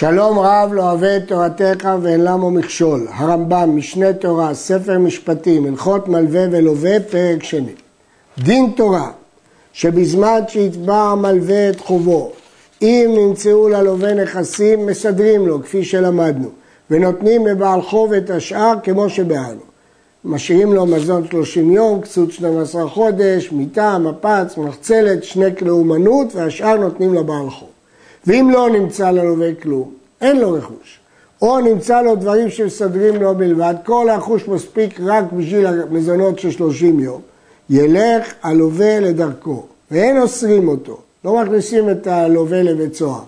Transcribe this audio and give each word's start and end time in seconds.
שלום 0.00 0.38
רב 0.38 0.70
לא 0.72 0.82
אוהב 0.82 1.04
את 1.04 1.22
תורתך 1.28 1.88
ואין 2.02 2.24
למו 2.24 2.50
מכשול. 2.50 3.06
הרמב"ם, 3.10 3.76
משנה 3.76 4.12
תורה, 4.12 4.54
ספר 4.54 4.98
משפטים, 4.98 5.66
הלכות 5.66 6.08
מלווה 6.08 6.46
ולווה, 6.50 7.00
פרק 7.00 7.42
שני. 7.42 7.72
דין 8.38 8.72
תורה, 8.76 9.10
שבזמן 9.72 10.40
שיתבע 10.48 10.96
המלווה 10.96 11.70
את 11.70 11.80
חובו, 11.80 12.30
אם 12.82 13.14
נמצאו 13.18 13.68
ללווה 13.68 14.14
נכסים, 14.14 14.86
מסדרים 14.86 15.46
לו, 15.46 15.62
כפי 15.62 15.84
שלמדנו, 15.84 16.48
ונותנים 16.90 17.46
לבעל 17.46 17.82
חוב 17.82 18.12
את 18.12 18.30
השאר 18.30 18.74
כמו 18.82 19.08
שבאנו. 19.08 19.60
משאירים 20.24 20.72
לו 20.72 20.86
מזון 20.86 21.26
30 21.30 21.70
יום, 21.70 22.00
קצות 22.00 22.32
12 22.32 22.88
חודש, 22.88 23.52
מיטה, 23.52 23.98
מפץ, 23.98 24.56
מחצלת, 24.56 25.24
שני 25.24 25.56
כלי 25.56 25.70
אומנות, 25.70 26.34
והשאר 26.34 26.76
נותנים 26.76 27.14
לבעל 27.14 27.50
חוב. 27.50 27.69
ואם 28.26 28.50
לא 28.52 28.70
נמצא 28.70 29.10
ללווה 29.10 29.54
כלום, 29.54 29.90
אין 30.20 30.40
לו 30.40 30.52
רכוש. 30.52 31.00
או 31.42 31.60
נמצא 31.60 32.02
לו 32.02 32.16
דברים 32.16 32.50
שמסדרים 32.50 33.22
לו 33.22 33.34
בלבד, 33.34 33.74
כל 33.84 34.08
הרכוש 34.08 34.48
מספיק 34.48 35.00
רק 35.00 35.24
בשביל 35.32 35.66
המזונות 35.66 36.38
של 36.38 36.50
30 36.50 37.00
יום, 37.00 37.20
ילך 37.70 38.32
הלווה 38.42 39.00
לדרכו, 39.00 39.62
ואין 39.90 40.18
אוסרים 40.18 40.68
אותו, 40.68 40.98
לא 41.24 41.42
מכניסים 41.42 41.90
את 41.90 42.06
הלווה 42.06 42.62
לבית 42.62 42.94
סוהר, 42.94 43.22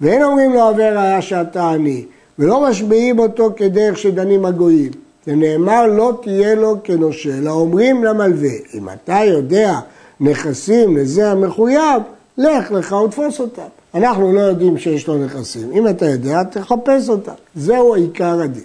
ואין 0.00 0.22
אומרים 0.22 0.52
לו 0.52 0.62
עבר 0.62 0.94
היה 0.96 1.22
שאתה 1.22 1.70
עני, 1.70 2.04
ולא 2.38 2.68
משביעים 2.68 3.18
אותו 3.18 3.50
כדרך 3.56 3.98
שדנים 3.98 4.44
הגויים. 4.44 4.92
זה 5.26 5.34
נאמר 5.34 5.86
לא 5.86 6.12
תהיה 6.22 6.54
לו 6.54 6.76
כנושה, 6.84 7.38
אלא 7.38 7.50
אומרים 7.50 8.04
למלווה, 8.04 8.54
אם 8.74 8.88
אתה 8.88 9.20
יודע 9.24 9.74
נכסים 10.20 10.96
לזה 10.96 11.30
המחויב, 11.30 12.02
לך 12.38 12.72
לך 12.72 12.92
ותפוס 12.92 13.40
אותם. 13.40 13.62
אנחנו 13.96 14.32
לא 14.32 14.40
יודעים 14.40 14.78
שיש 14.78 15.08
לו 15.08 15.24
נכסים. 15.24 15.72
אם 15.72 15.88
אתה 15.88 16.06
יודע, 16.06 16.42
תחפש 16.42 17.08
אותם. 17.08 17.32
זהו 17.54 17.94
עיקר 17.94 18.40
הדין. 18.40 18.64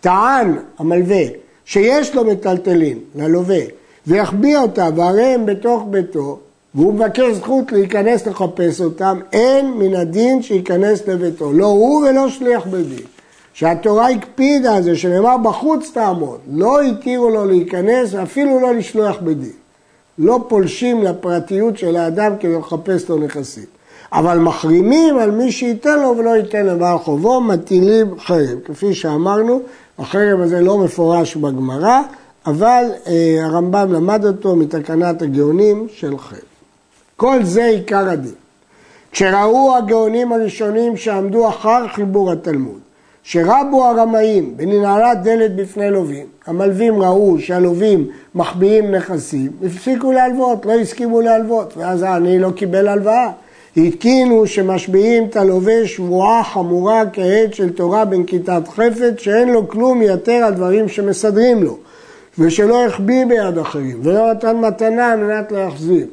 טען 0.00 0.58
המלווה 0.78 1.22
שיש 1.64 2.14
לו 2.14 2.24
מטלטלים 2.24 2.98
ללווה 3.14 3.60
ויחביא 4.06 4.58
אותם 4.58 4.90
והרי 4.96 5.22
הם 5.22 5.46
בתוך 5.46 5.82
ביתו 5.90 6.38
והוא 6.74 6.94
מבקש 6.94 7.34
זכות 7.34 7.72
להיכנס 7.72 8.26
לחפש 8.26 8.80
אותם, 8.80 9.20
אין 9.32 9.70
מן 9.70 9.94
הדין 9.94 10.42
שייכנס 10.42 11.08
לביתו. 11.08 11.52
לא 11.52 11.66
הוא 11.66 12.06
ולא 12.06 12.28
שליח 12.28 12.66
בית 12.66 12.88
דין. 12.88 13.06
שהתורה 13.52 14.10
הקפידה 14.10 14.76
על 14.76 14.82
זה, 14.82 14.96
שנאמר 14.96 15.36
בחוץ 15.42 15.90
תעמוד, 15.94 16.38
לא 16.52 16.80
התירו 16.80 17.30
לו 17.30 17.44
להיכנס 17.44 18.14
ואפילו 18.14 18.60
לא 18.60 18.74
לשלוח 18.74 19.16
בדין. 19.16 19.52
לא 20.18 20.44
פולשים 20.48 21.02
לפרטיות 21.02 21.78
של 21.78 21.96
האדם 21.96 22.32
כדי 22.40 22.58
לחפש 22.58 23.08
לו 23.08 23.18
נכסים. 23.18 23.77
אבל 24.12 24.38
מחרימים 24.38 25.18
על 25.18 25.30
מי 25.30 25.52
שייתן 25.52 25.98
לו 25.98 26.14
ולא 26.18 26.36
ייתן 26.36 26.66
לבעל 26.66 26.98
חובו, 26.98 27.40
מטילים 27.40 28.20
חרב. 28.20 28.58
כפי 28.64 28.94
שאמרנו, 28.94 29.60
החרב 29.98 30.40
הזה 30.40 30.60
לא 30.60 30.78
מפורש 30.78 31.36
בגמרא, 31.36 32.00
אבל 32.46 32.84
אה, 33.06 33.36
הרמב"ם 33.44 33.92
למד 33.92 34.24
אותו 34.24 34.56
מתקנת 34.56 35.22
הגאונים 35.22 35.86
של 35.92 36.18
חרב. 36.18 36.38
כל 37.16 37.44
זה 37.44 37.64
עיקר 37.64 38.08
הדין. 38.08 38.34
כשראו 39.12 39.76
הגאונים 39.76 40.32
הראשונים 40.32 40.96
שעמדו 40.96 41.48
אחר 41.48 41.88
חיבור 41.88 42.32
התלמוד, 42.32 42.78
שרבו 43.22 43.84
הרמאים 43.84 44.56
בננעלת 44.56 45.22
דלת 45.22 45.56
בפני 45.56 45.90
לווים, 45.90 46.26
המלווים 46.46 47.02
ראו 47.02 47.38
שהלווים 47.38 48.06
מחביאים 48.34 48.94
נכסים, 48.94 49.50
הפסיקו 49.66 50.12
להלוות, 50.12 50.66
לא 50.66 50.72
הסכימו 50.72 51.20
להלוות, 51.20 51.76
ואז 51.76 52.02
העני 52.02 52.38
לא 52.38 52.50
קיבל 52.50 52.88
הלוואה. 52.88 53.30
התקינו 53.86 54.46
שמשביעים 54.46 55.24
את 55.24 55.36
הלווה 55.36 55.86
שבועה 55.86 56.44
חמורה 56.44 57.02
כעד 57.12 57.54
של 57.54 57.70
תורה 57.70 58.04
בנקיטת 58.04 58.68
חפץ 58.68 59.18
שאין 59.18 59.48
לו 59.48 59.68
כלום 59.68 60.02
יתר 60.02 60.32
על 60.32 60.54
דברים 60.54 60.88
שמסדרים 60.88 61.62
לו 61.62 61.78
ושלא 62.38 62.84
החביא 62.84 63.24
ביד 63.24 63.58
אחרים 63.58 64.00
ולא 64.02 64.32
נתן 64.32 64.56
מתנה 64.56 65.12
על 65.12 65.20
מנת 65.20 65.52
להחזיר. 65.52 66.06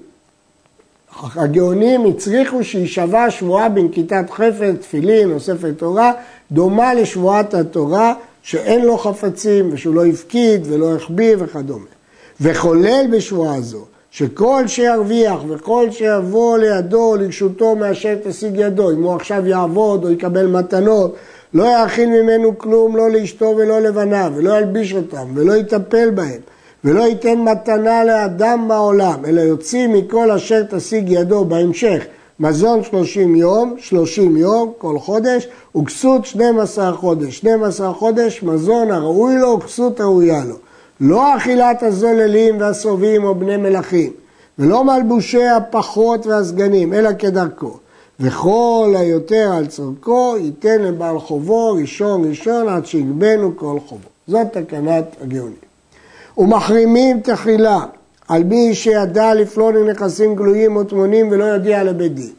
הגאונים 1.36 2.06
הצריכו 2.06 2.64
שיישבע 2.64 3.32
שבועה 3.32 3.70
בנקיטת 3.70 4.30
חפץ, 4.30 4.76
תפילין 4.82 5.32
או 5.32 5.40
ספר 5.40 5.72
תורה 5.78 6.12
דומה 6.52 6.94
לשבועת 6.94 7.54
התורה 7.54 8.14
שאין 8.42 8.86
לו 8.86 8.98
חפצים 8.98 9.70
ושהוא 9.74 9.96
לא 9.96 10.06
הפקיד 10.06 10.62
ולא 10.66 10.96
החביא 10.96 11.36
וכדומה. 11.40 11.86
וחולל 12.42 13.06
בשבועה 13.12 13.62
זו 13.62 13.86
שכל 14.18 14.64
שירוויח 14.68 15.40
וכל 15.48 15.88
שיבוא 15.92 16.58
לידו 16.58 17.16
לרשותו 17.20 17.76
מאשר 17.76 18.16
תשיג 18.24 18.54
ידו, 18.56 18.92
אם 18.92 19.04
הוא 19.04 19.14
עכשיו 19.14 19.48
יעבוד 19.48 20.06
או 20.06 20.12
יקבל 20.12 20.48
מתנות, 20.48 21.16
לא 21.54 21.64
יאכיל 21.64 22.10
ממנו 22.10 22.58
כלום, 22.58 22.96
לא 22.96 23.10
לאשתו 23.10 23.54
ולא 23.58 23.80
לבניו, 23.80 24.32
ולא 24.36 24.58
ילביש 24.58 24.94
אותם, 24.94 25.26
ולא 25.34 25.54
יטפל 25.54 26.10
בהם, 26.10 26.40
ולא 26.84 27.02
ייתן 27.02 27.40
מתנה 27.40 28.04
לאדם 28.04 28.66
בעולם, 28.68 29.26
אלא 29.26 29.42
יוציא 29.42 29.88
מכל 29.88 30.32
אשר 30.32 30.64
תשיג 30.64 31.10
ידו 31.10 31.46
בהמשך. 31.46 32.04
מזון 32.40 32.84
30 32.84 33.36
יום, 33.36 33.76
30 33.80 34.38
יום 34.38 34.72
כל 34.78 35.00
חודש, 35.00 35.48
וכסות 35.78 36.26
12 36.26 36.94
חודש. 36.94 37.38
12 37.38 37.94
חודש 37.94 38.44
מזון 38.44 38.92
הראוי 38.92 39.38
לו 39.38 39.60
וכסות 39.60 40.00
הראויה 40.00 40.44
לו. 40.46 40.56
לא 41.02 41.38
אכילת 41.38 41.84
הזוללים 41.84 42.60
והסובים 42.60 43.24
או 43.24 43.36
בני 43.36 43.58
מלכים, 43.58 44.12
ולא 44.60 44.84
מלבושי 44.84 45.48
הפחות 45.48 46.28
והסגנים, 46.28 46.94
אלא 46.94 47.10
כדרכו. 47.20 47.78
וכל 48.20 48.94
היותר 48.98 49.52
על 49.58 49.68
צורכו 49.68 50.36
ייתן 50.40 50.82
לבעל 50.82 51.20
חובו 51.20 51.74
ראשון 51.74 52.30
ראשון 52.30 52.70
עד 52.70 52.86
שיגבנו 52.86 53.58
כל 53.58 53.78
חובו. 53.86 54.08
זאת 54.28 54.48
תקנת 54.52 55.06
הגאונים. 55.22 55.56
ומחרימים 56.38 57.20
תחילה 57.20 57.80
על 58.28 58.44
מי 58.44 58.76
שידע 58.76 59.34
לפלון 59.34 59.76
לנכסים 59.76 60.36
גלויים 60.36 60.76
או 60.76 60.84
טמונים 60.84 61.28
ולא 61.32 61.44
יודיע 61.44 61.84
לבית 61.84 62.16
דין. 62.16 62.32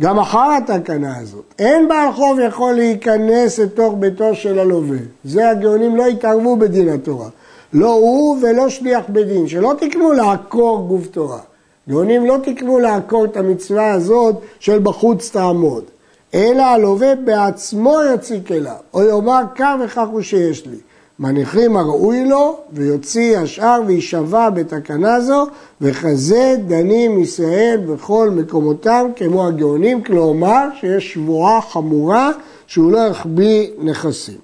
גם 0.00 0.18
אחר 0.18 0.52
התקנה 0.58 1.18
הזאת, 1.18 1.54
אין 1.58 1.88
בעל 1.88 2.12
חוב 2.12 2.38
יכול 2.40 2.72
להיכנס 2.72 3.58
לתוך 3.58 3.94
ביתו 3.98 4.34
של 4.34 4.58
הלווה. 4.58 4.98
זה 5.24 5.50
הגאונים 5.50 5.96
לא 5.96 6.06
התערבו 6.06 6.56
בדין 6.56 6.88
התורה. 6.88 7.28
לא 7.74 7.92
הוא 7.92 8.38
ולא 8.42 8.68
שליח 8.68 9.04
בדין, 9.08 9.48
שלא 9.48 9.74
תקנו 9.78 10.12
לעקור 10.12 10.86
גוף 10.88 11.06
תורה. 11.06 11.40
גאונים 11.88 12.26
לא 12.26 12.36
תקנו 12.42 12.78
לעקור 12.78 13.24
את 13.24 13.36
המצווה 13.36 13.92
הזאת 13.92 14.36
של 14.58 14.78
בחוץ 14.78 15.30
תעמוד, 15.30 15.84
אלא 16.34 16.62
הלווה 16.62 17.14
בעצמו 17.14 17.96
יציק 18.14 18.52
אליו, 18.52 18.76
או 18.94 19.02
יאמר 19.02 19.42
כך 19.54 19.74
וכך 19.84 20.06
הוא 20.12 20.22
שיש 20.22 20.66
לי. 20.66 20.76
מניחים 21.18 21.76
הראוי 21.76 22.24
לו, 22.24 22.58
ויוציא 22.72 23.38
השאר 23.38 23.80
ויישבע 23.86 24.50
בתקנה 24.50 25.20
זו, 25.20 25.46
וכזה 25.80 26.56
דנים 26.66 27.20
ישראל 27.20 27.80
בכל 27.86 28.30
מקומותם 28.30 29.06
כמו 29.16 29.46
הגאונים, 29.46 30.02
כלומר 30.02 30.68
שיש 30.80 31.12
שבועה 31.12 31.60
חמורה 31.60 32.30
שהוא 32.66 32.92
לא 32.92 32.98
יחביא 32.98 33.70
נכסים. 33.78 34.43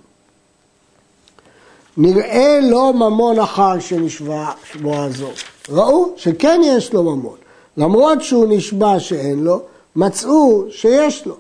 נראה 1.97 2.59
לו 2.63 2.93
ממון 2.93 3.39
אחר 3.39 3.79
שנשבע 3.79 4.51
שבועה 4.73 5.11
זו. 5.11 5.29
ראו 5.69 6.13
שכן 6.17 6.61
יש 6.65 6.93
לו 6.93 7.03
ממון. 7.03 7.37
למרות 7.77 8.23
שהוא 8.23 8.47
נשבע 8.49 9.01
שאין 9.01 9.45
לו, 9.45 9.63
מצאו 9.97 10.65
שיש 10.71 11.27
לו. 11.27 11.37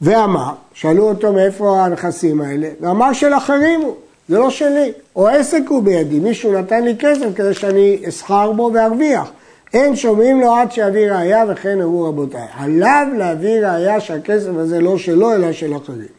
ואמר, 0.00 0.52
שאלו 0.74 1.08
אותו 1.08 1.32
מאיפה 1.32 1.84
הנכסים 1.84 2.40
האלה, 2.40 2.68
ואמר 2.80 3.12
של 3.12 3.34
אחרים 3.34 3.80
הוא, 3.80 3.94
זה 4.28 4.38
לא 4.38 4.50
שלי. 4.50 4.92
או 5.16 5.28
עסק 5.28 5.62
הוא 5.68 5.82
בידי, 5.82 6.18
מישהו 6.18 6.52
נתן 6.52 6.84
לי 6.84 6.96
כסף 6.98 7.26
כדי 7.36 7.54
שאני 7.54 7.98
אסחר 8.08 8.52
בו 8.52 8.70
וארוויח. 8.74 9.30
אין 9.74 9.96
שומעים 9.96 10.40
לו 10.40 10.54
עד 10.54 10.72
שיביא 10.72 11.12
ראייה 11.12 11.44
וכן 11.48 11.80
אמרו 11.80 12.04
רבותיי. 12.04 12.46
עליו 12.58 13.06
להביא 13.16 13.60
ראייה 13.60 14.00
שהכסף 14.00 14.50
הזה 14.54 14.80
לא 14.80 14.98
שלו 14.98 15.34
אלא 15.34 15.52
של 15.52 15.76
אחרים. 15.76 16.17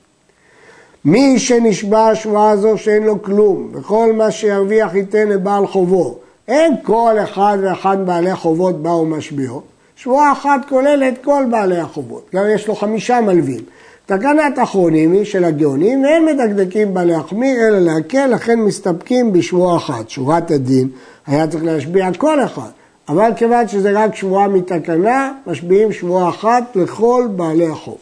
מי 1.06 1.40
שנשבע 1.40 2.07
השבועה 2.07 2.50
הזו 2.50 2.78
שאין 2.78 3.04
לו 3.04 3.22
כלום, 3.22 3.69
וכל 3.74 4.13
מה 4.13 4.31
שירוויח 4.31 4.96
ייתן 4.96 5.28
לבעל 5.28 5.68
חובו. 5.68 6.18
אין 6.48 6.75
כל 6.84 7.16
אחד 7.24 7.57
ואחד 7.62 7.98
בעלי 8.06 8.36
חובות 8.36 8.81
באו 8.81 9.06
משביעו. 9.06 9.62
שבועה 9.96 10.31
אחת 10.31 10.60
כוללת 10.69 11.24
כל 11.24 11.44
בעלי 11.51 11.78
החובות. 11.78 12.30
גם 12.36 12.44
יש 12.56 12.68
לו 12.68 12.75
חמישה 12.75 13.22
מלווים. 13.22 13.62
תקנת 14.06 14.60
אחרונים 14.63 15.12
היא 15.12 15.24
של 15.24 15.44
הגאונים, 15.44 16.04
ואין 16.04 16.25
מדקדקים 16.25 16.94
בה 16.94 17.04
להחמיר 17.04 17.68
אלא 17.68 17.80
להקל, 17.80 18.28
לכן 18.28 18.60
מסתפקים 18.60 19.34
בשבועה 19.34 19.78
אחת. 19.78 20.10
שורת 20.10 20.51
הדין 20.51 20.88
היה 21.28 21.48
צריך 21.48 21.63
להשביע 21.63 22.10
כל 22.18 22.44
אחד. 22.44 22.69
אבל 23.10 23.31
כיוון 23.36 23.68
שזה 23.68 23.92
רק 23.94 24.16
שבועה 24.16 24.48
מתקנה, 24.48 25.31
משביעים 25.48 25.92
שבועה 25.92 26.30
אחת 26.30 26.63
לכל 26.75 27.28
בעלי 27.36 27.68
החוב. 27.68 27.98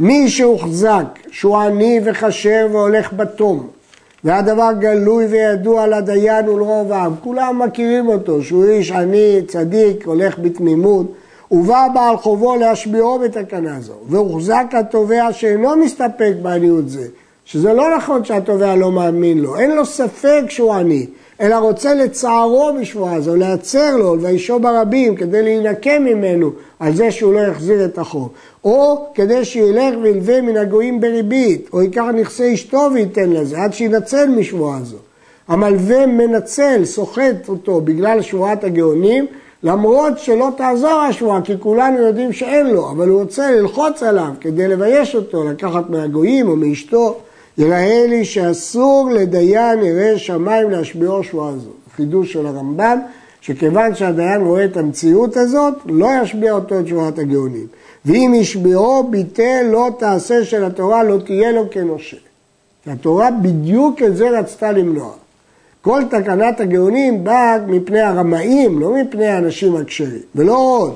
מי 0.00 0.28
שהוחזק, 0.28 1.04
שהוא 1.30 1.56
עני 1.56 2.00
וכשר 2.04 2.66
והולך 2.72 3.12
בתום, 3.12 3.66
והדבר 4.24 4.70
גלוי 4.78 5.26
וידוע 5.26 5.86
לדיין 5.86 6.48
ולרוב 6.48 6.92
העם, 6.92 7.14
כולם 7.22 7.62
מכירים 7.62 8.08
אותו, 8.08 8.42
שהוא 8.42 8.64
איש 8.64 8.90
עני, 8.90 9.40
צדיק, 9.46 10.06
הולך 10.06 10.38
בתמימות, 10.38 11.12
ובא 11.50 11.86
בעל 11.94 12.16
חובו 12.16 12.56
להשביעו 12.56 13.18
בתקנה 13.18 13.80
זו, 13.80 13.92
והוחזק 14.08 14.66
התובע 14.72 15.32
שאינו 15.32 15.76
מסתפק 15.76 16.32
בעניות 16.42 16.88
זה, 16.88 17.06
שזה 17.44 17.72
לא 17.72 17.96
נכון 17.96 18.24
שהתובע 18.24 18.76
לא 18.76 18.92
מאמין 18.92 19.38
לו, 19.38 19.58
אין 19.58 19.70
לו 19.70 19.86
ספק 19.86 20.42
שהוא 20.48 20.74
עני, 20.74 21.06
אלא 21.40 21.54
רוצה 21.54 21.94
לצערו 21.94 22.70
בשבועה 22.80 23.20
זו, 23.20 23.36
להצר 23.36 23.96
לו, 23.96 24.16
לביישו 24.16 24.58
ברבים, 24.58 25.16
כדי 25.16 25.42
להינקה 25.42 25.98
ממנו 25.98 26.50
על 26.78 26.94
זה 26.94 27.10
שהוא 27.10 27.34
לא 27.34 27.40
יחזיר 27.40 27.84
את 27.84 27.98
החוב. 27.98 28.28
או 28.64 29.06
כדי 29.14 29.44
שילך 29.44 29.94
וילווה 30.02 30.40
מן 30.40 30.56
הגויים 30.56 31.00
בריבית, 31.00 31.68
או 31.72 31.82
ייקח 31.82 32.04
נכסי 32.14 32.54
אשתו 32.54 32.88
וייתן 32.94 33.30
לזה, 33.30 33.58
עד 33.58 33.72
שינצל 33.72 34.28
משבועה 34.28 34.80
זו. 34.82 34.96
המלווה 35.48 36.06
מנצל, 36.06 36.84
סוחט 36.84 37.48
אותו 37.48 37.80
בגלל 37.80 38.22
שבועת 38.22 38.64
הגאונים, 38.64 39.26
למרות 39.62 40.18
שלא 40.18 40.48
תעזור 40.56 41.00
השבועה, 41.00 41.42
כי 41.42 41.52
כולנו 41.60 41.98
יודעים 41.98 42.32
שאין 42.32 42.66
לו, 42.66 42.90
אבל 42.90 43.08
הוא 43.08 43.20
רוצה 43.20 43.50
ללחוץ 43.50 44.02
עליו 44.02 44.30
כדי 44.40 44.68
לבייש 44.68 45.14
אותו, 45.14 45.44
לקחת 45.44 45.90
מהגויים 45.90 46.48
או 46.48 46.56
מאשתו. 46.56 47.18
יראה 47.60 48.06
לי 48.08 48.24
שאסור 48.24 49.10
לדיין 49.14 49.78
ירא 49.82 50.16
שמיים 50.16 50.70
להשביעו 50.70 51.24
שבועה 51.24 51.52
זו. 51.56 51.70
חידוש 51.96 52.32
של 52.32 52.46
הרמב"ם, 52.46 52.98
שכיוון 53.40 53.94
שהדיין 53.94 54.40
רואה 54.40 54.64
את 54.64 54.76
המציאות 54.76 55.36
הזאת, 55.36 55.74
לא 55.86 56.08
ישביע 56.22 56.52
אותו 56.52 56.80
את 56.80 56.86
שבועת 56.86 57.18
הגאונים. 57.18 57.66
ואם 58.04 58.32
ישביעו 58.34 59.02
ביטל 59.10 59.62
לא 59.72 59.88
תעשה 59.98 60.44
של 60.44 60.64
התורה, 60.64 61.04
לא 61.04 61.18
תהיה 61.26 61.52
לו 61.52 61.70
כנושה. 61.70 62.16
התורה 62.86 63.30
בדיוק 63.42 64.02
את 64.02 64.16
זה 64.16 64.30
רצתה 64.30 64.72
למנוע. 64.72 65.12
כל 65.82 66.02
תקנת 66.10 66.60
הגאונים 66.60 67.24
באה 67.24 67.58
מפני 67.66 68.00
הרמאים, 68.00 68.80
לא 68.80 68.94
מפני 68.94 69.26
האנשים 69.26 69.76
הכשרים. 69.76 70.22
ולא 70.34 70.56
עוד, 70.56 70.94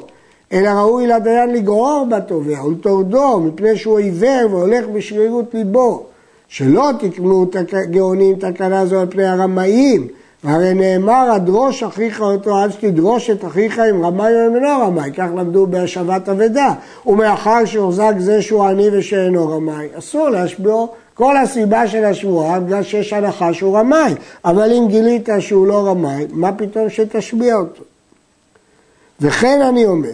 אלא 0.53 0.69
ראוי 0.69 1.07
לדיין 1.07 1.51
לגרור 1.51 2.07
בתובע 2.11 2.65
ולטורדו, 2.65 3.41
מפני 3.41 3.77
שהוא 3.77 3.99
עיוור 3.99 4.47
והולך 4.51 4.87
בשרירות 4.87 5.55
ליבו. 5.55 6.07
שלא 6.55 6.91
תקנו 6.99 7.47
גאונים 7.91 8.37
תקנה 8.37 8.87
זו 8.87 9.01
על 9.01 9.07
פני 9.11 9.27
הרמאים, 9.27 10.09
והרי 10.45 10.75
נאמר 10.75 11.31
הדרוש 11.31 11.83
אחיך 11.83 12.21
אותו 12.21 12.57
עד 12.57 12.73
שתדרוש 12.73 13.31
את 13.31 13.45
אחיך 13.45 13.79
אם 13.79 14.05
רמאי 14.05 14.33
או 14.35 14.47
אם 14.47 14.55
אינו 14.57 14.81
רמאי, 14.81 15.13
כך 15.13 15.29
למדו 15.37 15.67
בהשבת 15.67 16.29
אבדה. 16.29 16.75
ומאחר 17.07 17.65
שהוחזק 17.65 18.15
זה 18.19 18.43
שהוא 18.43 18.65
עני 18.65 18.89
ושאינו 18.93 19.49
רמאי, 19.49 19.89
אסור 19.99 20.29
להשביעו. 20.29 20.89
כל 21.15 21.37
הסיבה 21.37 21.89
של 21.89 22.05
השבועה 22.05 22.61
בגלל 22.61 22.83
שיש 22.83 23.13
הנחה 23.13 23.55
שהוא 23.55 23.79
רמאי, 23.79 24.15
אבל 24.45 24.73
אם 24.73 24.89
גילית 24.89 25.29
שהוא 25.39 25.67
לא 25.67 25.87
רמאי, 25.87 26.27
מה 26.31 26.53
פתאום 26.53 26.91
שתשביע 26.91 27.57
אותו? 27.57 27.83
וכן 29.21 29.61
אני 29.61 29.87
אומר, 29.87 30.09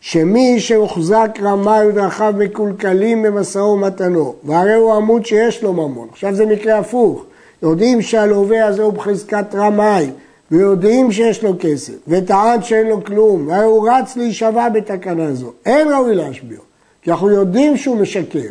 שמי 0.00 0.60
שהוחזק 0.60 1.30
רמאי 1.42 1.86
ודרכיו 1.86 2.34
מקולקלים 2.38 3.22
במשאו 3.22 3.62
ומתנו, 3.62 4.34
והרי 4.44 4.74
הוא 4.74 4.94
עמוד 4.94 5.26
שיש 5.26 5.62
לו 5.62 5.72
ממון. 5.72 6.08
עכשיו 6.12 6.34
זה 6.34 6.46
מקרה 6.46 6.78
הפוך. 6.78 7.24
יודעים 7.62 8.02
שהלווה 8.02 8.66
הזה 8.66 8.82
הוא 8.82 8.92
בחזקת 8.92 9.54
רמאי, 9.54 10.10
ויודעים 10.50 11.12
שיש 11.12 11.42
לו 11.42 11.54
כסף, 11.60 11.92
וטען 12.08 12.62
שאין 12.62 12.86
לו 12.86 13.04
כלום, 13.04 13.48
והרי 13.48 13.64
הוא 13.64 13.90
רץ 13.90 14.16
להישבע 14.16 14.68
בתקנה 14.68 15.34
זו. 15.34 15.52
אין 15.66 15.92
ראוי 15.92 16.14
להשביעו, 16.14 16.62
כי 17.02 17.10
אנחנו 17.10 17.30
יודעים 17.30 17.76
שהוא 17.76 17.96
משקר. 17.96 18.48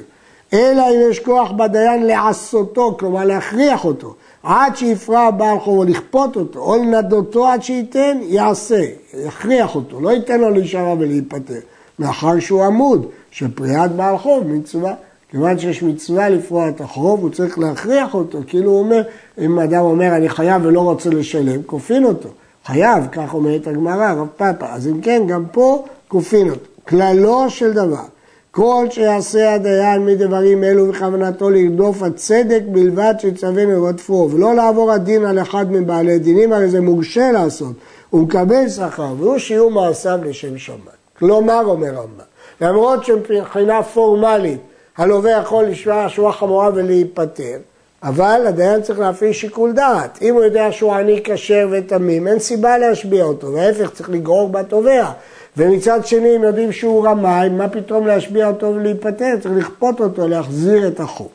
אלא 0.54 0.82
אם 0.82 1.12
יש 1.12 1.20
כוח 1.20 1.52
בדיין 1.52 2.08
לעשותו, 2.08 2.96
כלומר 3.00 3.26
להכריח 3.26 3.86
אותו. 3.86 4.14
עד 4.44 4.76
שיפרע 4.76 5.32
בעל 5.32 5.60
חובו, 5.60 5.84
לכפות 5.84 6.36
אותו, 6.36 6.60
או 6.60 6.76
לנדותו 6.76 7.48
עד 7.48 7.64
שייתן, 7.64 8.18
יעשה, 8.22 8.86
יכריח 9.14 9.76
אותו, 9.76 10.02
לא 10.02 10.10
ייתן 10.10 10.40
לו 10.40 10.50
להישאר 10.50 10.96
ולהיפטר, 11.00 11.60
מאחר 12.00 12.40
שהוא 12.40 12.64
עמוד, 12.64 13.06
שפריעת 13.32 13.92
בעל 13.92 14.18
חוב 14.18 14.48
מצווה. 14.48 14.94
כיוון 15.32 15.60
שיש 15.60 15.84
מצווה 15.84 16.30
לפרוע 16.30 16.70
את 16.70 16.82
החוב, 16.82 17.22
הוא 17.22 17.30
צריך 17.30 17.60
להכריח 17.60 18.14
אותו, 18.14 18.40
כאילו 18.48 18.72
הוא 18.72 18.80
אומר, 18.80 19.02
אם 19.38 19.60
אדם 19.60 19.82
אומר 19.82 20.16
אני 20.16 20.30
חייב 20.30 20.66
ולא 20.66 20.82
רוצה 20.82 21.10
לשלם, 21.10 21.64
כופין 21.66 22.06
אותו. 22.06 22.30
חייב, 22.66 23.04
כך 23.12 23.34
אומרת 23.34 23.68
הגמרא, 23.68 24.12
רב 24.12 24.28
פאפה. 24.38 24.66
אז 24.70 24.88
אם 24.88 25.02
כן, 25.02 25.22
גם 25.28 25.44
פה 25.52 25.86
כופין 26.08 26.50
אותו. 26.50 26.70
כללו 26.88 27.50
של 27.50 27.74
דבר, 27.74 28.04
כל 28.52 28.86
שיעשה 28.90 29.54
הדיין 29.54 30.06
מדברים 30.06 30.64
אלו 30.64 30.88
בכוונתו 30.88 31.50
לרדוף 31.50 32.04
הצדק 32.04 32.62
בלבד 32.66 33.14
שיצווינו 33.20 33.86
לרדפו, 33.86 34.30
ולא 34.32 34.56
לעבור 34.56 34.92
הדין 34.92 35.26
על 35.26 35.42
אחד 35.42 35.72
מבעלי 35.72 36.20
דינים, 36.20 36.54
הרי 36.54 36.70
זה 36.70 36.82
מורשה 36.82 37.32
לעשות, 37.32 37.74
הוא 38.10 38.22
מקבל 38.22 38.70
שכר, 38.70 39.14
והוא 39.18 39.38
שיעור 39.38 39.72
מעשיו 39.72 40.20
לשם 40.24 40.58
שמיים. 40.58 40.82
כלומר, 41.20 41.62
אומר 41.66 41.88
רמב"ם, 41.88 42.24
למרות 42.62 43.06
שמבחינה 43.06 43.84
פורמלית 43.84 44.60
הלווה 44.98 45.32
יכול 45.32 45.66
לשמוע 45.66 46.06
שורה 46.10 46.32
חמורה 46.32 46.70
ולהיפטר, 46.74 47.58
אבל 48.04 48.42
הדיין 48.48 48.82
צריך 48.82 49.00
להפעיל 49.00 49.34
שיקול 49.34 49.72
דעת. 49.72 50.20
אם 50.22 50.34
הוא 50.34 50.44
יודע 50.44 50.72
שהוא 50.72 50.94
עני 50.94 51.22
כשר 51.24 51.68
ותמים, 51.72 52.28
אין 52.28 52.40
סיבה 52.40 52.78
להשביע 52.78 53.24
אותו, 53.24 53.54
וההפך 53.54 53.90
צריך 53.94 54.10
לגרור 54.10 54.50
בתובע. 54.50 55.12
ומצד 55.58 56.06
שני, 56.06 56.36
אם 56.36 56.44
יודעים 56.44 56.72
שהוא 56.72 57.08
רמאי, 57.08 57.50
מה 57.50 57.70
פתאום 57.70 58.08
להשביע 58.08 58.48
אותו 58.48 58.66
ולהיפטר? 58.66 59.36
צריך 59.42 59.58
לכפות 59.58 60.02
אותו 60.02 60.28
להחזיר 60.28 60.88
את 60.88 61.00
החוב. 61.00 61.30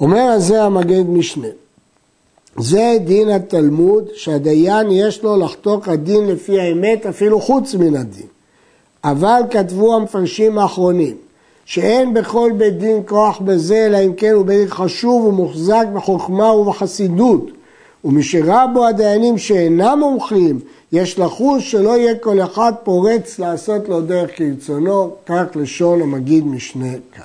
אומר 0.00 0.20
על 0.20 0.40
זה 0.40 0.62
המגד 0.62 1.08
משנה. 1.08 1.48
זה 2.58 2.96
דין 3.04 3.30
התלמוד, 3.30 4.04
שהדיין 4.14 4.90
יש 4.90 5.22
לו 5.22 5.36
לחתוך 5.36 5.88
הדין 5.88 6.26
לפי 6.26 6.60
האמת 6.60 7.06
אפילו 7.06 7.40
חוץ 7.40 7.74
מן 7.74 7.96
הדין. 7.96 8.26
אבל 9.04 9.40
כתבו 9.50 9.96
המפרשים 9.96 10.58
האחרונים, 10.58 11.16
שאין 11.64 12.14
בכל 12.14 12.52
בית 12.56 12.78
דין 12.78 13.02
כוח 13.06 13.38
בזה, 13.38 13.86
אלא 13.86 13.98
אם 14.06 14.12
כן 14.12 14.30
הוא 14.30 14.46
בית 14.46 14.70
חשוב 14.70 15.24
ומוחזק 15.24 15.86
בחוכמה 15.94 16.52
ובחסידות. 16.52 17.50
ומשרה 18.04 18.66
בו 18.66 18.86
הדיינים 18.86 19.38
שאינם 19.38 19.98
מומחים, 20.00 20.60
יש 20.92 21.18
לחוש 21.18 21.70
שלא 21.70 21.96
יהיה 21.96 22.14
כל 22.14 22.40
אחד 22.42 22.72
פורץ 22.84 23.38
לעשות 23.38 23.88
לו 23.88 24.00
דרך 24.00 24.30
כרצונו, 24.36 25.14
כך 25.26 25.44
לשון 25.54 26.02
המגיד 26.02 26.46
משנה 26.46 26.92
כאן. 27.12 27.24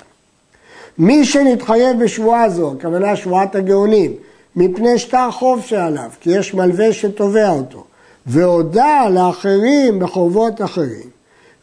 מי 0.98 1.24
שנתחייב 1.24 2.04
בשבועה 2.04 2.50
זו, 2.50 2.72
הכוונה 2.78 3.16
שבועת 3.16 3.54
הגאונים, 3.54 4.12
מפני 4.56 4.98
שטר 4.98 5.30
חוב 5.30 5.62
שעליו, 5.62 6.10
כי 6.20 6.30
יש 6.30 6.54
מלווה 6.54 6.92
שתובע 6.92 7.50
אותו, 7.50 7.84
והודה 8.26 9.08
לאחרים 9.10 9.98
בחובות 9.98 10.62
אחרים, 10.62 11.10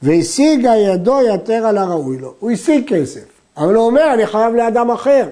והשיגה 0.01 0.75
ידו 0.75 1.17
יתר 1.33 1.65
על 1.65 1.77
הראוי 1.77 2.17
לו. 2.17 2.33
הוא 2.39 2.51
השיג 2.51 2.93
כסף, 2.93 3.25
אבל 3.57 3.75
הוא 3.75 3.85
אומר, 3.85 4.13
אני 4.13 4.25
חייב 4.25 4.55
לאדם 4.55 4.91
אחר. 4.91 5.27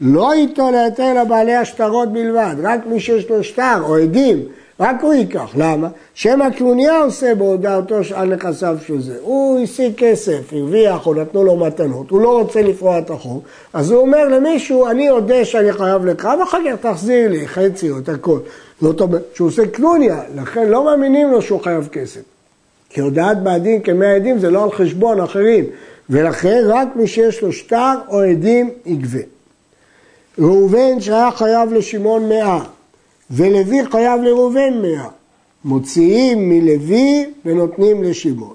לא 0.00 0.34
ייטול 0.34 0.74
היתר 0.74 1.22
לבעלי 1.22 1.54
השטרות 1.54 2.12
בלבד, 2.12 2.54
רק 2.62 2.86
מי 2.86 3.00
שיש 3.00 3.30
לו 3.30 3.44
שטר 3.44 3.82
או 3.82 3.96
עדים, 3.96 4.44
רק 4.80 5.02
הוא 5.02 5.14
ייקח. 5.14 5.50
למה? 5.56 5.88
שמא 6.14 6.50
קנוניה 6.50 7.02
עושה 7.02 7.34
בהודעתו 7.34 7.96
על 8.14 8.34
נכסיו 8.34 8.76
של 8.86 9.00
זה. 9.00 9.16
הוא 9.22 9.60
השיג 9.60 9.92
כסף, 9.96 10.52
הרוויח 10.52 11.06
או 11.06 11.14
נתנו 11.14 11.44
לו 11.44 11.56
מתנות, 11.56 12.10
הוא 12.10 12.20
לא 12.20 12.38
רוצה 12.38 12.62
לפרוע 12.62 12.98
את 12.98 13.10
החוב, 13.10 13.42
אז 13.72 13.90
הוא 13.90 14.00
אומר 14.00 14.28
למישהו, 14.28 14.86
אני 14.86 15.10
אודה 15.10 15.44
שאני 15.44 15.72
חייב 15.72 16.06
לך, 16.06 16.28
ואחר 16.40 16.58
כך 16.70 16.86
תחזיר 16.86 17.30
לי 17.30 17.48
חצי 17.48 17.90
או 17.90 17.98
את 17.98 18.08
הכל. 18.08 18.38
זאת 18.80 19.00
אומרת 19.00 19.22
שהוא 19.34 19.48
עושה 19.48 19.66
קנוניה, 19.66 20.20
לכן 20.36 20.68
לא 20.68 20.84
מאמינים 20.84 21.30
לו 21.30 21.42
שהוא 21.42 21.60
חייב 21.60 21.88
כסף. 21.92 22.20
כי 22.90 23.00
הודעת 23.00 23.42
בעדין 23.42 23.82
כמי 23.82 24.06
עדים 24.06 24.38
זה 24.38 24.50
לא 24.50 24.64
על 24.64 24.70
חשבון 24.70 25.20
אחרים, 25.20 25.64
ולכן 26.10 26.62
רק 26.66 26.88
מי 26.96 27.06
שיש 27.06 27.42
לו 27.42 27.52
שטר 27.52 27.94
או 28.08 28.20
עדים 28.20 28.70
יגבה. 28.86 29.39
ראובן 30.40 31.00
שהיה 31.00 31.30
חייב 31.30 31.72
לשמעון 31.72 32.28
מאה, 32.28 32.64
ולוי 33.30 33.86
חייב 33.90 34.22
לראובן 34.22 34.82
מאה. 34.82 35.08
מוציאים 35.64 36.48
מלוי 36.48 37.26
ונותנים 37.44 38.02
לשמעון. 38.02 38.54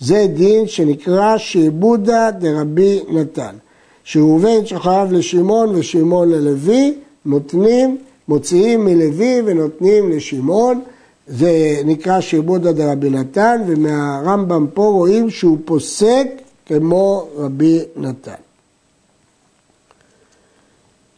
זה 0.00 0.26
דין 0.34 0.66
שנקרא 0.66 1.38
שעבודה 1.38 2.30
דרבי 2.30 3.00
נתן. 3.08 3.56
שראובן 4.04 4.66
שחייב 4.66 5.12
לשמעון 5.12 5.74
ושמעון 5.74 6.28
ללוי, 6.28 6.94
נותנים, 7.26 7.96
מוציאים 8.28 8.84
מלוי 8.84 9.42
ונותנים 9.44 10.10
לשמעון. 10.10 10.80
זה 11.26 11.80
נקרא 11.84 12.20
שעבודה 12.20 12.72
דרבי 12.72 13.10
נתן, 13.10 13.62
ומהרמב"ם 13.66 14.66
פה 14.74 14.84
רואים 14.84 15.30
שהוא 15.30 15.58
פוסק 15.64 16.26
כמו 16.66 17.26
רבי 17.36 17.80
נתן. 17.96 18.43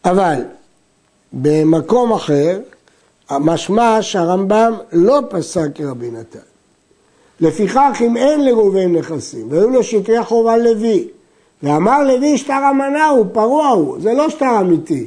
אבל 0.07 0.43
במקום 1.33 2.13
אחר, 2.13 2.61
משמע 3.31 3.99
שהרמב"ם 4.03 4.73
לא 4.93 5.21
פסק 5.31 5.69
כרבי 5.75 6.11
נתן. 6.11 6.39
לפיכך 7.41 8.03
אם 8.07 8.17
אין 8.17 8.45
לראובן 8.45 8.93
נכסים, 8.93 9.47
והיו 9.51 9.71
לו 9.71 9.83
שקרי 9.83 10.25
חובה 10.25 10.57
לוי, 10.57 11.09
ואמר 11.63 12.03
לוי 12.03 12.39
שטר 12.39 12.53
המנה 12.53 13.09
הוא, 13.09 13.27
פרוע 13.33 13.69
הוא, 13.69 14.01
זה 14.01 14.13
לא 14.13 14.31
שטר 14.31 14.61
אמיתי, 14.61 15.07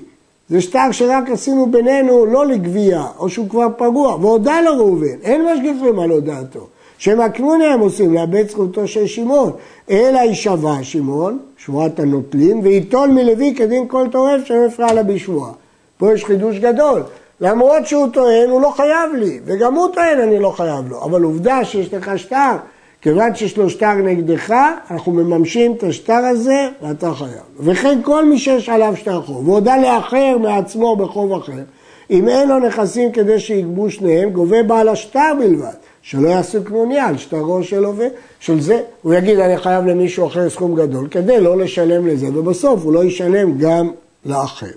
זה 0.50 0.62
שטר 0.62 0.92
שרק 0.92 1.30
עשינו 1.30 1.72
בינינו 1.72 2.26
לא 2.26 2.46
לגבייה, 2.46 3.08
או 3.18 3.30
שהוא 3.30 3.50
כבר 3.50 3.68
פגוע, 3.78 4.16
והודה 4.16 4.62
לו 4.62 4.78
ראובן, 4.78 5.22
אין 5.24 5.46
משגיחים 5.46 6.00
על 6.00 6.10
הודעתו. 6.10 6.68
שמקנוני 6.98 7.66
הם 7.66 7.80
עושים, 7.80 8.14
לאבד 8.14 8.50
זכותו 8.50 8.88
של 8.88 9.08
שמעון. 9.08 9.52
אלא 9.90 10.20
יישבע 10.20 10.74
שמעון, 10.82 11.40
שבועת 11.66 12.00
הנוטלים, 12.00 12.60
וייטול 12.64 13.10
מלוי 13.10 13.54
כדין 13.58 13.88
כל 13.88 14.08
טורף 14.12 14.46
שלא 14.46 14.66
יפרע 14.68 14.94
לה 14.94 15.04
בשבועה. 15.04 15.52
פה 15.98 16.14
יש 16.14 16.26
חידוש 16.26 16.58
גדול. 16.58 17.04
למרות 17.42 17.88
שהוא 17.88 18.08
טוען, 18.14 18.50
הוא 18.50 18.62
לא 18.62 18.74
חייב 18.78 19.14
לי, 19.14 19.40
וגם 19.46 19.76
הוא 19.76 19.88
טוען, 19.94 20.20
אני 20.20 20.40
לא 20.40 20.50
חייב 20.50 20.90
לו. 20.90 21.04
אבל 21.04 21.24
עובדה 21.24 21.66
שיש 21.66 21.94
לך 21.94 22.12
שטר, 22.20 22.56
כיוון 23.02 23.36
שיש 23.36 23.58
לו 23.58 23.70
שטר 23.70 23.94
נגדך, 23.94 24.56
אנחנו 24.92 25.12
מממשים 25.12 25.74
את 25.74 25.84
השטר 25.84 26.14
הזה 26.14 26.68
ואתה 26.82 27.14
חייב. 27.14 27.44
וכן 27.60 28.00
כל 28.04 28.26
מי 28.26 28.38
שיש 28.38 28.70
עליו 28.70 28.94
שטר 28.96 29.22
חוב, 29.22 29.50
והודה 29.50 29.78
לאחר 29.78 30.38
מעצמו 30.38 30.96
בחוב 30.96 31.34
אחר, 31.34 31.64
אם 32.12 32.30
אין 32.30 32.50
לו 32.50 32.60
נכסים 32.60 33.12
כדי 33.12 33.40
שיגבו 33.40 33.90
שניהם, 33.90 34.30
גובה 34.30 34.64
בעל 34.64 34.90
השטר 34.90 35.34
בלבד, 35.40 35.74
שלא 36.02 36.28
יעשו 36.28 36.64
קנוניה 36.64 37.08
על 37.08 37.18
שטרו 37.18 37.64
של 37.64 37.86
הווה, 37.86 38.08
של 38.40 38.62
זה, 38.62 38.82
הוא 39.02 39.14
יגיד 39.14 39.40
אני 39.40 39.58
חייב 39.58 39.86
למישהו 39.86 40.28
אחר 40.28 40.50
סכום 40.50 40.76
גדול, 40.76 41.08
כדי 41.12 41.42
לא 41.42 41.58
לשלם 41.58 42.08
לזה, 42.08 42.28
ובסוף 42.28 42.84
הוא 42.84 42.94
לא 42.94 43.04
ישלם 43.04 43.58
גם 43.58 43.92
לאחר. 44.26 44.68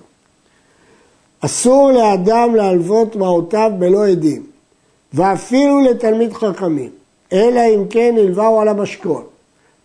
אסור 1.41 1.93
לאדם 1.93 2.55
להלוות 2.55 3.17
מעותיו 3.17 3.71
בלא 3.79 4.07
עדים, 4.07 4.43
ואפילו 5.15 5.81
לתלמיד 5.81 6.33
חכמים. 6.33 6.91
אלא 7.33 7.61
אם 7.75 7.85
כן 7.91 8.15
הלווהו 8.19 8.61
על 8.61 8.69
המשכון. 8.69 9.23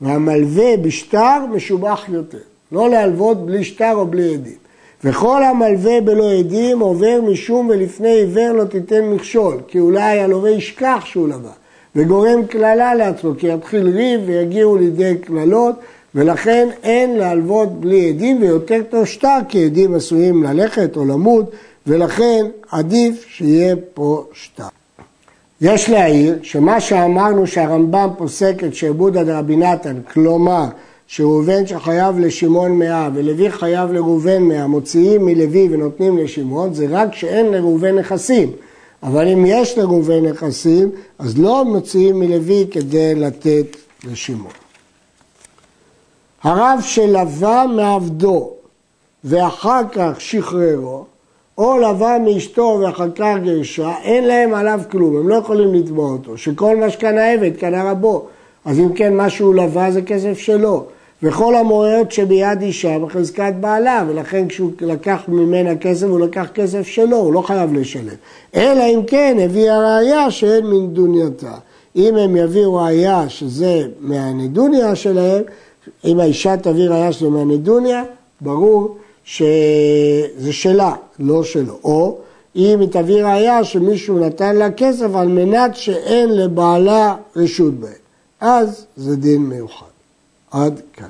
והמלווה 0.02 0.78
בשטר 0.78 1.40
משובח 1.52 2.06
יותר. 2.10 2.38
לא 2.72 2.90
להלוות 2.90 3.46
בלי 3.46 3.64
שטר 3.64 3.94
או 3.94 4.06
בלי 4.06 4.34
עדים. 4.34 4.58
וכל 5.04 5.44
המלווה 5.44 6.02
בלא 6.02 6.32
עדים 6.32 6.80
עובר 6.80 7.20
משום 7.22 7.70
ולפני 7.70 8.10
עיוור 8.10 8.52
לא 8.52 8.64
תיתן 8.64 9.06
מכשול, 9.06 9.58
כי 9.68 9.80
אולי 9.80 10.20
הלווה 10.20 10.50
ישכח 10.50 11.04
שהוא 11.06 11.28
לווה, 11.28 11.52
וגורם 11.96 12.46
קללה 12.46 12.96
לעצמו, 12.96 13.32
כי 13.38 13.48
יתחיל 13.48 13.88
ריב 13.88 14.22
ויגיעו 14.26 14.78
לידי 14.78 15.18
קללות, 15.18 15.76
ולכן 16.16 16.68
אין 16.84 17.18
להלוות 17.18 17.80
בלי 17.80 18.10
עדים, 18.10 18.42
ויותר 18.42 18.82
טוב 18.90 19.06
שטר, 19.06 19.38
כי 19.50 19.66
עדים 19.66 19.96
עשויים 19.96 20.44
ללכת 20.44 20.98
או 20.98 21.06
למות, 21.06 21.52
ולכן 21.88 22.46
עדיף 22.72 23.26
שיהיה 23.30 23.76
פה 23.94 24.26
שטר. 24.34 24.68
יש 25.62 25.90
להעיר 25.90 26.40
שמה 26.44 26.80
שאמרנו 26.80 27.48
שהרמב"ם 27.48 28.10
פוסק 28.18 28.64
את 28.68 28.76
שעבוד 28.76 29.18
עד 29.18 29.30
רבי 29.30 29.56
נתן, 29.56 29.96
כלומר 30.14 30.66
שראובן 31.08 31.68
שחייב 31.68 32.20
לשמעון 32.20 32.72
מאה 32.72 33.10
ולוי 33.14 33.52
חייב 33.52 33.92
לראובן 33.92 34.44
מאה, 34.44 34.68
מוציאים 34.68 35.26
מלוי 35.26 35.68
ונותנים 35.72 36.18
לשמעון, 36.18 36.74
זה 36.74 36.86
רק 36.90 37.16
שאין 37.16 37.46
לראובן 37.46 37.96
נכסים. 37.96 38.52
אבל 39.04 39.28
אם 39.28 39.46
יש 39.46 39.78
לראובן 39.78 40.26
נכסים, 40.26 40.92
אז 41.20 41.38
לא 41.38 41.66
מוציאים 41.66 42.20
מלוי 42.20 42.68
כדי 42.72 43.16
לתת 43.16 43.78
לשמעון. 44.04 44.52
הרב 46.44 46.80
שלווה 46.82 47.66
מעבדו 47.68 48.52
ואחר 49.24 49.82
כך 49.92 50.22
שחררו, 50.22 51.06
או 51.58 51.78
לבא 51.78 52.18
מאשתו 52.26 52.80
ואחר 52.82 53.12
כך 53.16 53.36
גרשה, 53.44 53.94
אין 54.04 54.24
להם 54.24 54.54
עליו 54.54 54.80
כלום, 54.92 55.18
הם 55.18 55.28
לא 55.28 55.36
יכולים 55.36 55.74
לתבוע 55.74 56.12
אותו, 56.12 56.38
שכל 56.38 56.76
מה 56.76 56.90
שקנה 56.90 57.32
עבד 57.32 57.58
קנה 57.58 57.92
רבו, 57.92 58.28
אז 58.66 58.80
אם 58.80 58.94
כן 58.94 59.14
מה 59.14 59.30
שהוא 59.30 59.56
לבא 59.56 59.92
זה 59.92 60.02
כסף 60.02 60.38
שלו, 60.38 60.86
וכל 61.24 61.56
המועיות 61.56 62.12
שביד 62.12 62.62
אישה 62.62 63.00
בחזקת 63.00 63.54
בעלה, 63.60 64.06
ולכן 64.08 64.48
כשהוא 64.48 64.72
לקח 64.82 65.22
ממנה 65.28 65.76
כסף 65.76 66.08
הוא 66.08 66.20
לקח 66.20 66.48
כסף 66.54 66.88
שלו, 66.88 67.18
הוא 67.18 67.34
לא 67.34 67.42
חייב 67.42 67.74
לשלם, 67.74 68.16
אלא 68.56 68.84
אם 68.84 69.02
כן 69.08 69.38
הביא 69.42 69.72
הראייה 69.72 70.32
שאין 70.32 70.66
מנדונייתה, 70.66 71.54
אם 71.96 72.16
הם 72.16 72.36
יביאו 72.36 72.76
ראייה 72.76 73.30
שזה 73.30 73.88
מהנדוניה 74.00 74.96
שלהם, 74.96 75.44
אם 76.06 76.20
האישה 76.20 76.58
תביא 76.58 76.90
ראייה 76.90 77.12
שזה 77.12 77.30
מהנדוניה, 77.30 78.04
ברור 78.42 78.98
שזה 79.24 80.54
שלה, 80.54 80.94
לא 81.20 81.44
שלו. 81.44 81.80
או 81.84 82.18
אם 82.56 82.80
היא 82.80 82.90
תביא 82.92 83.24
ראייה 83.24 83.64
שמישהו 83.64 84.20
נתן 84.20 84.56
לה 84.56 84.72
כסף 84.72 85.16
על 85.16 85.28
מנת 85.28 85.76
שאין 85.76 86.30
לבעלה 86.30 87.16
רשות 87.36 87.74
בהם. 87.74 87.92
אז 88.42 88.86
זה 88.98 89.16
דין 89.16 89.42
מיוחד. 89.42 89.97
עד 90.66 90.82
כאן. 90.94 91.10